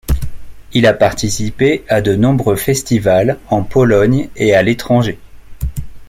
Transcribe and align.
Il 0.73 0.87
a 0.87 0.93
participé 0.95 1.83
à 1.87 2.01
de 2.01 2.15
nombreux 2.15 2.55
festivals 2.55 3.37
en 3.51 3.63
Pologne 3.63 4.29
et 4.35 4.55
à 4.55 4.63
l’étranger. 4.63 5.19